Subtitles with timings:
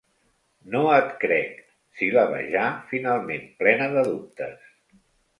[0.75, 1.59] No et crec
[1.99, 2.63] —sil·labeja
[2.93, 4.65] finalment, plena de dubtes.